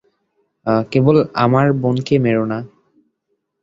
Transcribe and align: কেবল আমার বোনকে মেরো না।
কেবল 0.91 1.15
আমার 1.35 1.67
বোনকে 1.81 2.15
মেরো 2.19 2.45
না। 2.45 2.59